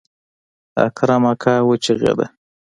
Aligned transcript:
اکرم 0.85 1.23
اکا 1.31 1.53
وچغېده. 1.69 2.25